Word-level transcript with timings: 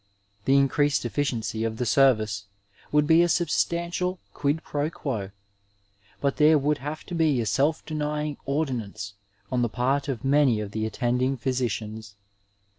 The 0.45 0.57
increased 0.57 1.05
effi 1.05 1.21
ciency 1.21 1.63
of 1.67 1.77
the 1.77 1.85
service 1.85 2.45
would 2.91 3.05
be 3.05 3.21
a 3.21 3.29
substantial 3.29 4.17
quid 4.33 4.63
pro 4.63 4.89
juo, 4.89 5.29
but 6.19 6.37
there 6.37 6.57
would 6.57 6.79
have 6.79 7.03
to 7.03 7.13
be 7.13 7.39
a 7.39 7.45
self 7.45 7.85
denying 7.85 8.37
ordinance 8.47 9.13
on 9.51 9.61
the 9.61 9.69
part 9.69 10.07
of 10.07 10.25
many 10.25 10.59
of 10.59 10.71
the 10.71 10.87
attending 10.87 11.37
physicians. 11.37 12.15